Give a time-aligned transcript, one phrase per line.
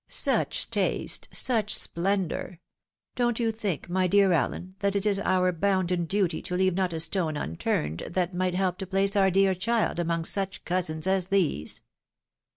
[0.07, 2.57] Such taste!— such splendour!
[3.13, 6.91] Don't you think, my dear Allen, that it is our bounden duty to leave not
[6.91, 11.27] a stone unturned, that might help to place our dear child among such cousins as
[11.27, 11.83] these